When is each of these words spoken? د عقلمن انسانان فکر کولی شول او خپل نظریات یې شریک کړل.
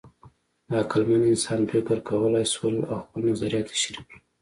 د 0.69 0.71
عقلمن 0.83 1.21
انسانان 1.31 1.63
فکر 1.73 1.97
کولی 2.09 2.45
شول 2.53 2.75
او 2.91 2.97
خپل 3.03 3.21
نظریات 3.31 3.67
یې 3.71 3.77
شریک 3.83 4.05
کړل. 4.07 4.19